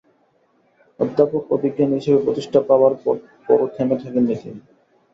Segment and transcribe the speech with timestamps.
[0.99, 2.93] অধ্যাপক ও বিজ্ঞানী হিসেবে প্রতিষ্ঠা পাবার
[3.47, 4.59] পরও থেমে থাকেননি তিনি।